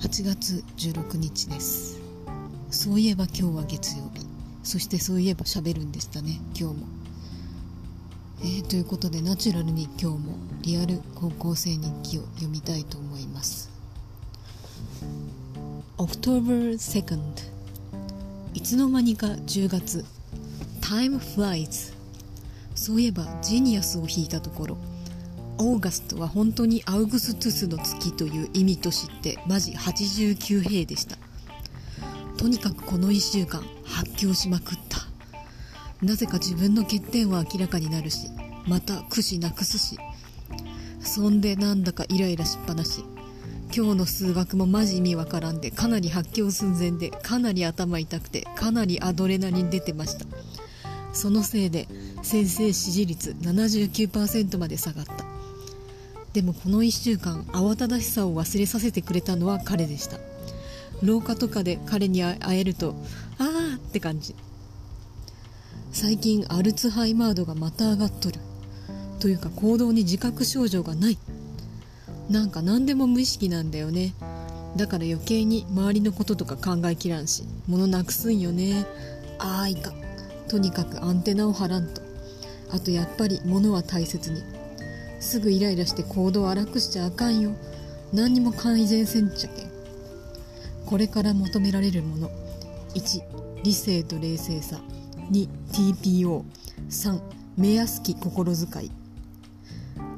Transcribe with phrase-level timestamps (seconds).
[0.00, 1.98] 8月16日です。
[2.70, 4.24] そういえば今日は月曜日。
[4.62, 6.38] そしてそういえば喋るんでしたね。
[6.56, 6.86] 今日も。
[8.40, 13.70] えー、ということでナチュラルに今日もリアル高校生日記を読みたいと思います。
[15.96, 17.18] October 2nd
[18.54, 20.04] いつの間にか10月。
[20.80, 21.92] Time flies
[22.76, 24.78] そういえばジニアスを引いたところ。
[25.60, 31.16] オーガストは本当にアウグストゥスの月という意味と知ってマジ89兵でした。
[32.36, 35.00] とにかくこの1週間発狂しまくった。
[36.00, 38.28] なぜか自分の欠点は明らかになるし
[38.68, 39.98] また苦しなくすし。
[41.00, 43.04] そんでなんだかイライラしっぱなし。
[43.74, 50.24] 今日の数学もマジ意味わからんでかなり発狂寸前でかなり頭痛くてかなりアドレナリン出てました。
[51.12, 51.88] そのせいで
[52.22, 55.37] 先生支持率79%まで下がった。
[56.38, 60.18] でもこの1週間慌ただしさを忘れさせてくれたのは彼でした。
[61.02, 62.94] 廊下とかで彼に会えると
[63.40, 64.36] あーって感じ。
[65.90, 68.38] 最近アルツハイマー度がまた上がっとる。
[69.18, 71.18] というか行動に自覚症状がない。
[72.30, 74.14] なんか何でも無意識なんだよね。
[74.76, 78.86] だから余計に周りのこととか考えきらんし物なくすんよね。
[79.40, 79.92] あーいか
[80.46, 82.00] とにかくアンテナを張らんと。
[82.70, 84.56] あとやっぱり物は大切に。
[85.20, 87.52] すぐイライラして行動荒くしちゃあかんよ。
[88.12, 89.70] 何にも改善せんちゃけん。
[90.86, 92.30] これから求められるもの。
[92.94, 94.80] 1理性と冷静さ。
[95.30, 97.20] 2TPO3
[97.56, 98.90] 目安き心遣い。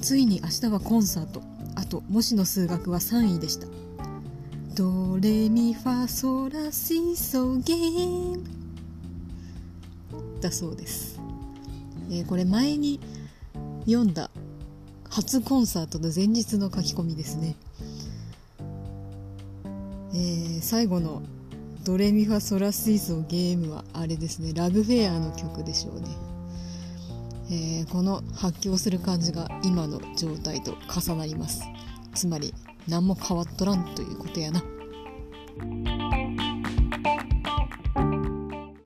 [0.00, 1.42] ついに明日はコンサート。
[1.74, 3.66] あと模試の数学は3位でした。
[4.76, 8.44] ドレミファソラシソゲーム
[10.38, 11.18] だそうです、
[12.10, 13.00] えー、これ前に
[13.86, 14.30] 読んだ
[15.16, 17.56] 初コンサートの前日の書き込みですね、
[20.12, 21.22] えー、最後の
[21.84, 24.52] ドレミファソラシソゲームはあれですね。
[24.52, 26.08] ラブフェアの曲でしょうね、
[27.50, 31.62] えー、この発狂する感じが今の状態と重なります。
[32.12, 32.52] つまり
[32.86, 34.62] 何も変わっとらんということやな。